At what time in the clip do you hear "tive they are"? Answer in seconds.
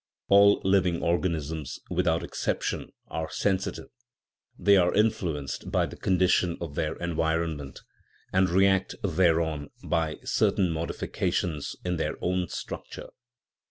3.73-4.91